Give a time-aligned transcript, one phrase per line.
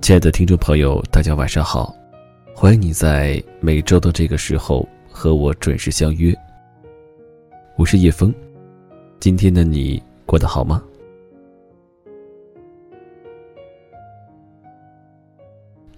[0.00, 1.94] 亲爱的听众朋友，大家晚上好，
[2.54, 6.34] 欢迎你在每周的这个时候和我准时相约。
[7.76, 8.34] 我是叶峰，
[9.20, 10.82] 今天的你过得好吗？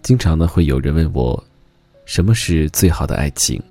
[0.02, 1.42] 经常呢会有人问我，
[2.04, 3.62] 什么是最好的爱情？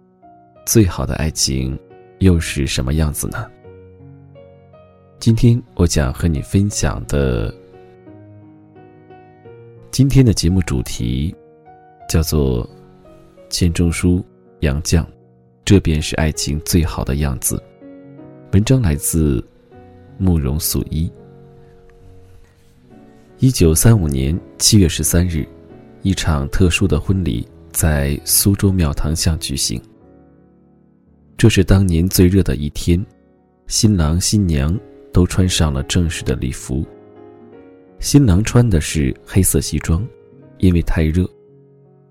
[0.66, 1.78] 最好的爱情
[2.20, 3.48] 又是什么样子呢？
[5.22, 7.54] 今天我想和你分享的。
[9.92, 11.32] 今天的节目主题
[12.10, 12.68] 叫做
[13.48, 14.26] 钱钟书、
[14.62, 15.06] 杨绛，
[15.64, 17.62] 这便是爱情最好的样子。
[18.54, 19.48] 文章来自
[20.18, 21.08] 慕容素一。
[23.38, 25.48] 一九三五年七月十三日，
[26.02, 29.80] 一场特殊的婚礼在苏州庙堂巷举行。
[31.38, 33.06] 这是当年最热的一天，
[33.68, 34.76] 新郎新娘
[35.12, 36.86] 都穿上了正式的礼服。
[38.00, 40.06] 新郎穿的是黑色西装，
[40.58, 41.30] 因为太热，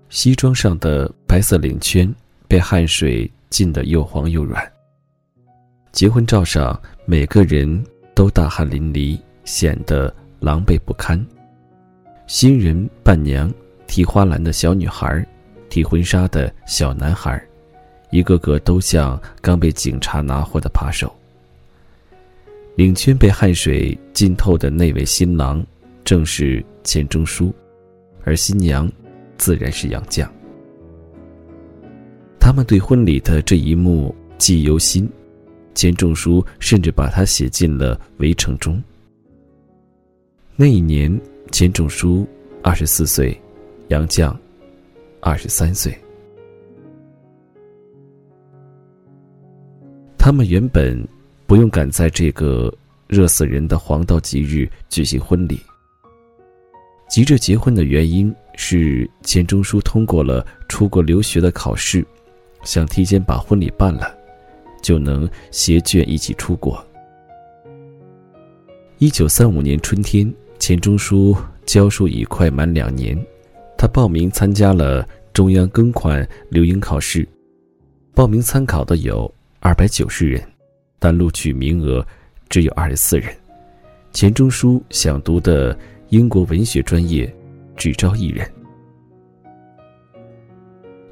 [0.09, 2.13] 西装上的白色领圈
[2.47, 4.71] 被汗水浸得又黄又软。
[5.91, 7.83] 结婚照上每个人
[8.15, 11.21] 都大汗淋漓，显得狼狈不堪。
[12.27, 13.53] 新人伴娘、
[13.87, 15.27] 提花篮的小女孩、
[15.69, 17.45] 提婚纱的小男孩，
[18.09, 21.13] 一个个都像刚被警察拿获的扒手。
[22.75, 25.63] 领圈被汗水浸透的那位新郎。
[26.03, 27.53] 正是钱钟书，
[28.23, 28.91] 而新娘
[29.37, 30.27] 自然是杨绛。
[32.39, 35.07] 他们对婚礼的这一幕记忆犹新，
[35.75, 38.81] 钱钟书甚至把它写进了《围城》中。
[40.55, 41.17] 那一年，
[41.51, 42.27] 钱钟书
[42.63, 43.39] 二十四岁，
[43.89, 44.35] 杨绛
[45.19, 45.95] 二十三岁。
[50.17, 50.99] 他们原本
[51.51, 52.73] 不用赶在这个
[53.09, 55.59] 热死人的黄道吉日举行婚礼。
[57.09, 62.05] 急着结婚的原因是钱钟书通过了出国留学的考试，
[62.63, 64.17] 想提前把婚礼办了，
[64.81, 66.81] 就能携眷一起出国。
[68.99, 73.21] 一九三五年春天，钱钟书教书已快满两年，
[73.77, 77.27] 他报名参加了中央庚款留英考试，
[78.15, 80.41] 报名参考的有二百九十人，
[81.01, 82.05] 但录取名额
[82.47, 83.35] 只有二十四人。
[84.13, 85.77] 钱钟书想读的。
[86.11, 87.33] 英国文学专业
[87.77, 88.45] 只招一人。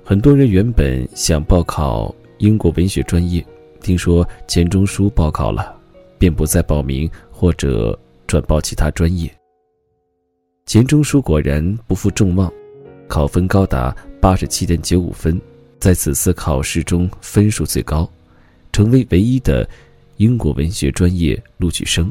[0.03, 3.41] 很多人原本想报考英国文学专业，
[3.79, 5.73] 听说钱钟书报考了，
[6.17, 9.33] 便不再报名或者转报其他专业。
[10.65, 12.51] 钱钟书果然不负众望，
[13.07, 15.39] 考分高达八十七点九五分，
[15.79, 18.05] 在此次考试中分数最高，
[18.79, 19.67] 成为唯一的
[20.15, 22.09] 英国文学专业录取生。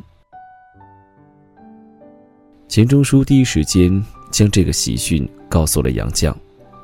[2.69, 3.91] 钱钟书第一时间
[4.31, 6.31] 将这个喜讯告诉了杨绛，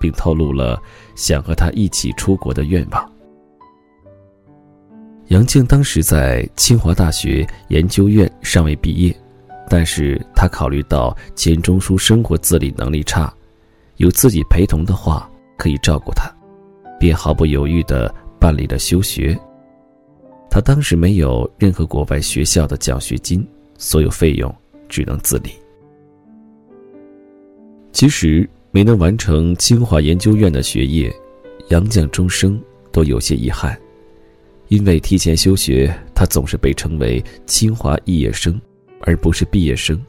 [0.00, 0.83] 并透露了
[1.17, 3.12] 想和他一起出国的愿望。
[5.27, 9.15] 杨绛当时在清华大学研究院尚未毕业，
[9.69, 13.31] 但是他考虑到钱钟书生活自理能力差，
[13.99, 16.34] 有自己陪同的话可以照顾他，
[16.99, 19.39] 便毫不犹豫地办理了休学。
[20.55, 23.45] 他当时没有任何国外学校的奖学金，
[23.77, 24.55] 所有费用
[24.89, 25.51] 只能自理。
[27.91, 31.13] 其实没能完成清华研究院的学业，
[31.71, 33.77] 杨绛终生都有些遗憾。
[34.69, 38.57] 因为提前休学，他总是被称为清华肄业生，
[39.01, 40.01] 而不是毕业生。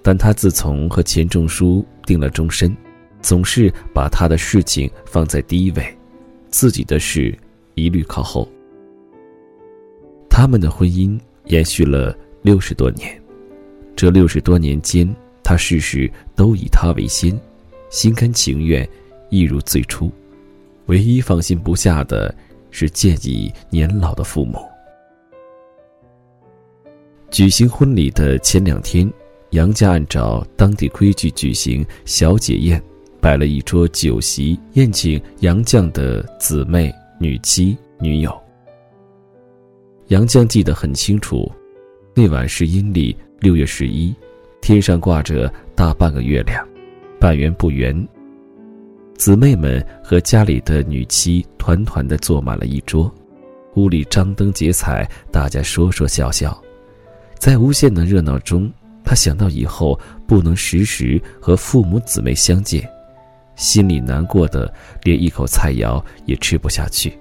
[0.00, 2.72] 但他自从和钱钟书定了终身，
[3.20, 5.84] 总是把他的事情放在第一位，
[6.50, 7.36] 自己的事
[7.74, 8.48] 一律靠后。
[10.38, 13.20] 他们的婚姻延续了六十多年，
[13.96, 15.12] 这六十多年间。
[15.42, 17.36] 他事事都以他为先，
[17.90, 18.88] 心甘情愿，
[19.30, 20.08] 一如最初。
[20.86, 22.32] 唯一放心不下的
[22.70, 24.60] 是见已年老的父母。
[27.32, 29.12] 举行婚礼的前两天，
[29.50, 32.80] 杨家按照当地规矩举行小姐宴，
[33.20, 38.32] 摆了一桌酒席，宴请杨绛的姊妹、女妻、女友。
[40.08, 41.50] 杨绛记得很清楚，
[42.14, 44.14] 那晚是阴历六月十一。
[44.62, 46.66] 天上挂着大半个月亮，
[47.20, 48.08] 半圆不圆。
[49.18, 53.14] 姊妹们和家里的女妻团团的坐满了一桌，
[53.74, 56.58] 屋里张灯结彩，大家说说笑笑。
[57.38, 58.72] 在无限的热闹中，
[59.04, 62.88] 他想到以后不能时时和父母姊妹相见，
[63.56, 64.72] 心里难过的
[65.02, 67.12] 连一口菜肴也吃不下去。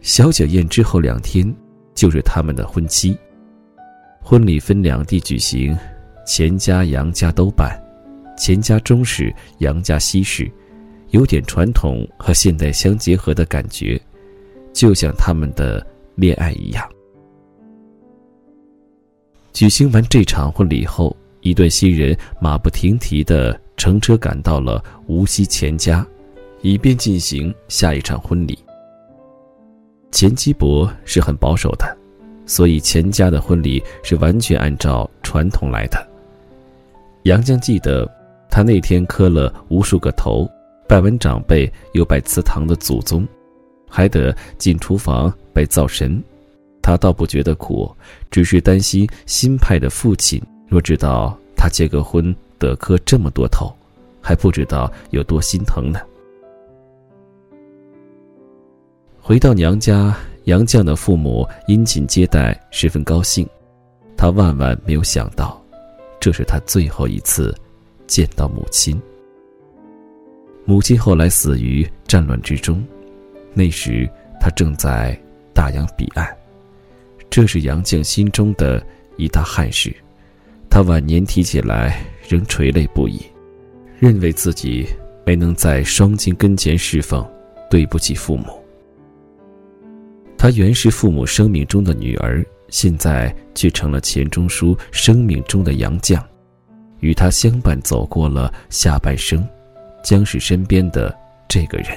[0.00, 1.54] 小酒宴之后两天。
[1.92, 3.14] 就是他们的婚期。
[4.22, 5.76] 婚礼分两地举行，
[6.24, 7.78] 钱家、杨家都办，
[8.38, 10.50] 钱家中式，杨家西式，
[11.10, 14.00] 有点传统和现代相结合的感觉，
[14.72, 16.88] 就像他们的恋爱一样。
[19.52, 26.06] 举行完这场婚礼后，一对新人马不停蹄的乘车赶到了无锡钱家，
[26.62, 28.58] 以便进行下一场婚礼。
[30.10, 31.96] 钱基伯是很保守的，
[32.44, 36.04] 所以钱家的婚礼是完全按照传统来的。
[37.24, 38.10] 杨绛记得，
[38.50, 40.50] 他那天磕了无数个头，
[40.88, 43.26] 拜完长辈又拜祠堂的祖宗，
[43.88, 46.22] 还得进厨房拜灶神。
[46.82, 47.94] 他倒不觉得苦，
[48.30, 53.72] 只是担心新派的父亲若知道他结个婚得磕这么多头，
[54.20, 56.00] 还不知道有多心疼呢。
[59.30, 60.12] 回到娘家，
[60.46, 63.48] 杨绛的父母殷勤接待，十分高兴。
[64.16, 65.64] 他万万没有想到，
[66.18, 67.54] 这是他最后一次
[68.08, 69.00] 见到母亲。
[70.64, 72.84] 母亲后来死于战乱之中，
[73.54, 74.10] 那时
[74.40, 75.16] 他正在
[75.54, 76.26] 大洋彼岸。
[77.30, 78.84] 这是杨绛心中的
[79.16, 79.94] 一大憾事，
[80.68, 83.22] 他晚年提起来仍垂泪不已，
[84.00, 84.88] 认为自己
[85.24, 87.24] 没能在双亲跟前侍奉，
[87.70, 88.59] 对不起父母。
[90.42, 96.18] 他原是父母生命中的女儿，现在却成了钱钟书生命中的杨绛，
[97.00, 99.46] 与他相伴走过了下半生，
[100.02, 101.14] 将是身边的
[101.46, 101.88] 这个人。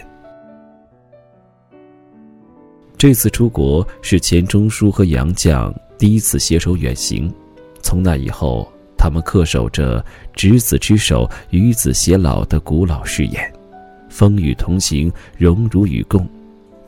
[2.98, 7.34] 这次出国是钱钟书和杨绛第一次携手远行，
[7.82, 10.04] 从那以后，他们恪守着
[10.36, 13.54] “执子之手，与子偕老”的古老誓言，
[14.10, 16.28] 风雨同行，荣辱与共，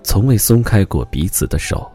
[0.06, 1.92] 从未松开过彼此的手。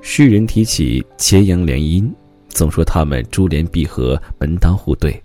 [0.00, 2.10] 世人提起钱杨联姻，
[2.48, 5.22] 总说他们珠联璧合，门当户对。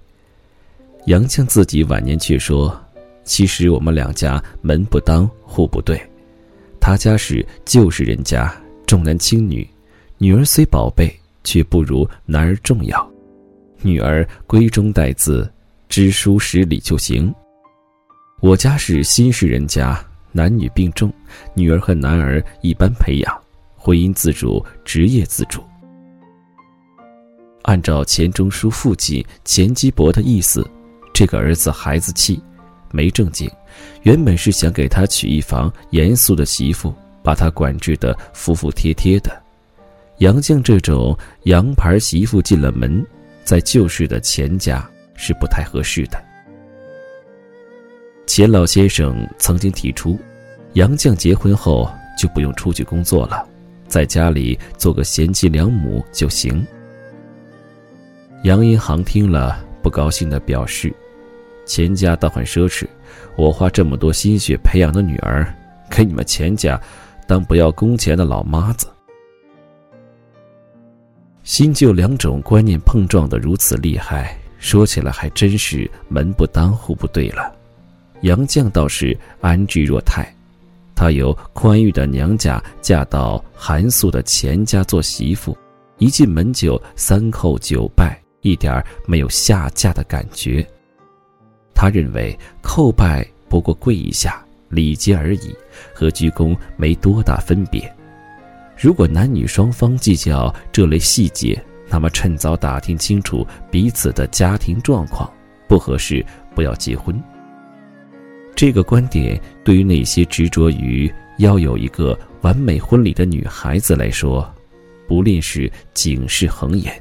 [1.06, 2.78] 杨绛自己晚年却说
[3.24, 6.00] ：“其实我们两家门不当户不对。”
[6.82, 8.54] 他家是旧式人家，
[8.86, 9.68] 重男轻女，
[10.18, 11.10] 女儿虽宝贝，
[11.46, 13.12] 却不如男儿重要。
[13.82, 15.50] 女儿闺中带字，
[15.88, 17.34] 知书识礼就行。
[18.42, 19.98] 我家是新式人家，
[20.32, 21.12] 男女并重，
[21.54, 23.42] 女儿和男儿一般培养，
[23.76, 25.64] 婚姻自主，职业自主。
[27.64, 30.68] 按照钱钟书父亲钱基博的意思，
[31.14, 32.42] 这个儿子孩子气。
[32.94, 33.50] 没正经，
[34.02, 36.94] 原本是想给他娶一房严肃的媳妇，
[37.24, 39.42] 把他管制的服服帖帖的。
[40.18, 43.02] 杨绛这种洋牌媳妇进了门，
[43.46, 44.86] 在旧式的钱家
[45.16, 46.22] 是不太合适的。
[48.26, 50.18] 钱老先生曾经提出，
[50.74, 53.46] 杨绛结婚后就不用出去工作了，
[53.88, 56.66] 在家里做个贤妻良母就行。
[58.44, 60.94] 杨银行听了，不高兴的表示。
[61.64, 62.86] 钱家倒很奢侈，
[63.38, 65.54] 我花这么多心血培养的女儿，
[65.90, 66.80] 给你们钱家
[67.28, 68.88] 当不要工钱的老妈子。
[71.44, 77.54] 新旧两种观念碰撞的如此厉害，说起来还真是门不当户不对了。
[78.22, 80.32] 杨绛倒是安居若泰，
[80.96, 85.58] 她由宽裕的娘家嫁到寒素的钱家做媳妇，
[85.98, 90.66] 一进门就三叩九拜，一点没有下嫁的感觉。
[91.74, 95.56] 他认为叩拜不过跪一下，礼节而已，
[95.94, 97.92] 和鞠躬没多大分别。
[98.78, 105.32] 如果男女双方计较这类细节，那么趁早打听清楚彼此的家庭状况，
[105.68, 107.20] 不合适不要结婚。
[108.62, 114.48] 这个观点对于那些执着于要有一个完美婚礼的女孩子来说，
[115.08, 116.94] 不吝是警示横言。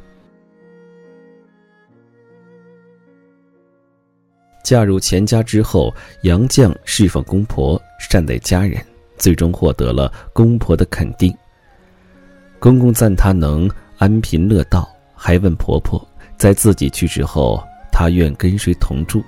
[4.65, 8.83] 嫁入钱家之后，杨绛侍奉公婆，善待家人，
[9.19, 11.31] 最终获得了公婆的肯定。
[12.59, 16.03] 公公赞她能安贫乐道，还问婆婆，
[16.39, 17.63] 在自己去世后，
[17.93, 19.23] 她愿跟谁同住？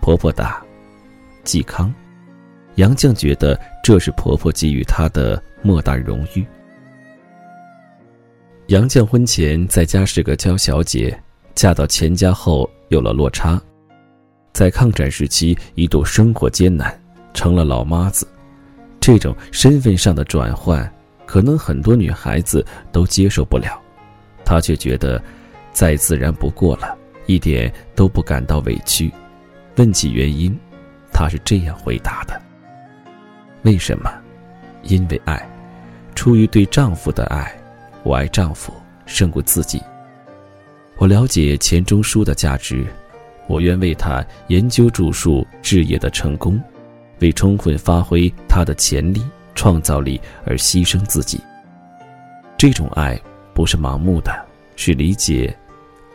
[0.00, 0.60] 婆婆答：
[1.44, 1.92] 嵇康。
[2.76, 6.44] 杨绛觉得这是婆婆给予她的莫大荣誉。
[8.68, 11.16] 杨绛婚前在家是个娇小姐，
[11.54, 13.60] 嫁到钱家后有了落差。
[14.52, 16.98] 在抗战时期，一度生活艰难，
[17.32, 18.26] 成了老妈子，
[18.98, 20.90] 这种身份上的转换，
[21.26, 23.80] 可能很多女孩子都接受不了，
[24.44, 25.22] 她却觉得
[25.72, 26.96] 再自然不过了，
[27.26, 29.12] 一点都不感到委屈。
[29.76, 30.56] 问起原因，
[31.14, 32.38] 她是这样回答的
[33.62, 34.12] ：“为什么？
[34.82, 35.48] 因为爱。
[36.14, 37.52] 出于对丈夫的爱，
[38.02, 38.72] 我爱丈夫
[39.06, 39.82] 胜过自己。
[40.96, 42.86] 我了解钱钟书的价值，
[43.46, 46.60] 我愿为他研究著述事业的成功，
[47.20, 51.40] 为充分发挥他的潜力、创造力而牺牲自己。
[52.56, 53.20] 这种爱
[53.52, 54.32] 不是盲目的，
[54.76, 55.54] 是理解，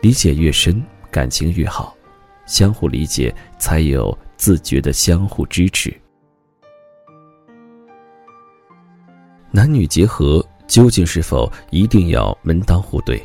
[0.00, 1.94] 理解越深，感情越好，
[2.46, 5.94] 相互理解才有自觉的相互支持。
[9.50, 13.22] 男女结合究竟是否一定要门当户对？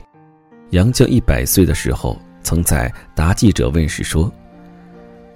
[0.72, 4.30] 杨绛一百岁的时候，曾在答记者问时说：“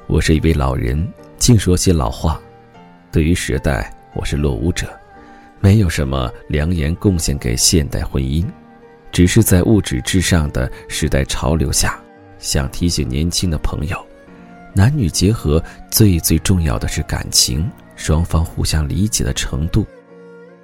[0.08, 1.08] 我是一位老人，
[1.38, 2.38] 净说些老话。
[3.10, 4.86] 对于时代，我是落伍者，
[5.62, 8.46] 没有什么良言贡献给现代婚姻，
[9.14, 11.98] 只是在物质至上的时代潮流下，
[12.38, 14.06] 想提醒年轻的朋友，
[14.74, 19.86] 男女结合最最重要的是感情，双方互相理解的程度。”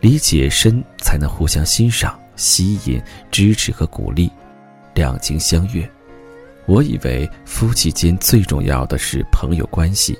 [0.01, 4.29] 理解深，才能互相欣赏、吸引、支持和鼓励，
[4.93, 5.89] 两情相悦。
[6.67, 10.17] 我以为夫妻间最重要的是朋友关系，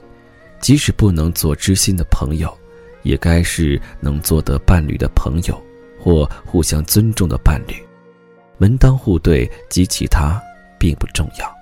[0.60, 2.51] 即使不能做知心的朋友，
[3.04, 5.62] 也该是能做得伴侣的朋友，
[6.00, 7.75] 或互相尊重的伴侣。
[8.58, 10.42] 门当户对及其他
[10.80, 11.54] 并不重要。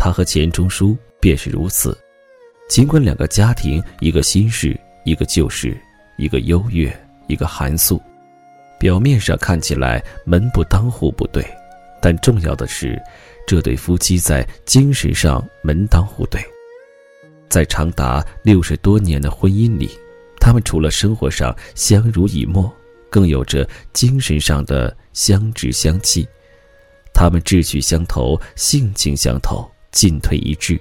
[0.00, 1.94] 他和钱钟书便是如此，
[2.70, 5.78] 尽管两个家庭，一个新式，一个旧式。
[6.16, 6.94] 一个优越，
[7.28, 7.98] 一个寒素，
[8.78, 11.42] 表面上看起来门不当户不对，
[11.98, 13.00] 但重要的是，
[13.46, 16.38] 这对夫妻在精神上门当户对。
[17.48, 19.88] 在长达六十多年的婚姻里，
[20.38, 22.70] 他们除了生活上相濡以沫，
[23.08, 26.28] 更有着精神上的相知相契。
[27.14, 30.80] 他们志趣相投，性情相投，进退一致。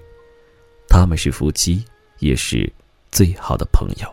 [0.88, 1.84] 他们是夫妻，
[2.20, 2.72] 也是
[3.12, 4.08] 最好的朋友。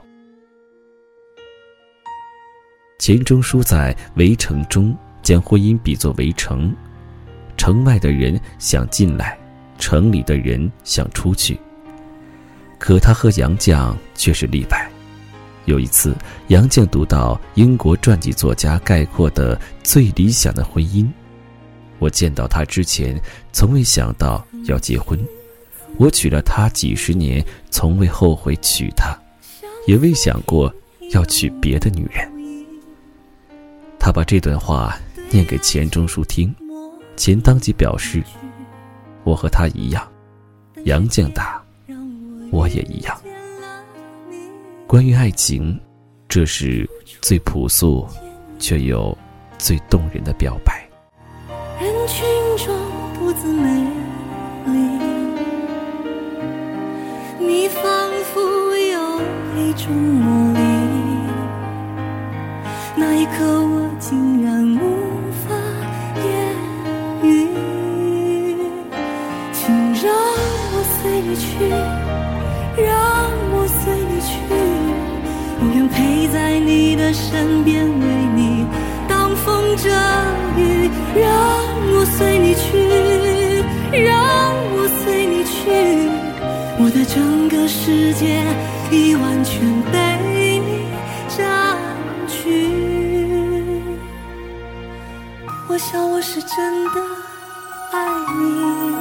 [2.98, 6.74] 钱钟书在《围城》中将婚姻比作围城，
[7.56, 9.38] 城外的人想进来，
[9.78, 11.58] 城里的人想出去。
[12.78, 14.90] 可他和杨绛却是例外。
[15.66, 16.14] 有一次，
[16.48, 21.06] 杨绛读到英国传记作家概括的最理想的婚姻，
[21.98, 23.20] 我见到他之前，
[23.52, 25.18] 从未想到要结婚。
[25.98, 29.16] 我娶了她几十年，从未后悔娶她，
[29.86, 30.72] 也未想过
[31.12, 32.30] 要娶别的女人。
[33.98, 34.96] 他把这段话
[35.30, 36.54] 念给钱钟书听，
[37.16, 38.22] 钱当即表示
[39.24, 40.06] ：“我和他一样，
[40.84, 41.60] 杨绛大，
[42.52, 43.20] 我也一样。”
[44.86, 45.76] 关于爱情，
[46.28, 46.88] 这是
[47.20, 48.06] 最朴素，
[48.60, 49.16] 却又
[49.58, 50.88] 最动人的表白。
[51.80, 52.24] 人群
[52.64, 52.76] 中
[53.18, 53.84] 独自美
[57.68, 57.82] 你仿
[58.32, 59.20] 佛有
[59.56, 60.60] 一种魔力，
[62.94, 63.90] 那一刻我。
[63.98, 64.78] 竟然无
[65.42, 65.50] 法
[66.22, 66.24] 言
[67.24, 67.26] 语，
[69.52, 71.44] 请让我随你去，
[72.84, 72.86] 让
[73.50, 74.38] 我随你去，
[75.58, 78.06] 我愿陪在你的身边，为
[78.36, 78.64] 你
[79.08, 79.90] 挡风遮
[80.56, 80.88] 雨。
[81.18, 81.26] 让
[81.98, 82.85] 我随你去，
[86.96, 88.42] 这整个世界
[88.90, 89.60] 已完全
[89.92, 90.86] 被你
[91.28, 91.76] 占
[92.26, 92.72] 据。
[95.68, 97.00] 我想我是真的
[97.92, 98.95] 爱你。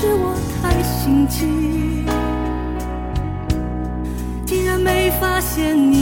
[0.00, 2.06] 是我太心急，
[4.46, 5.99] 竟然没发现你。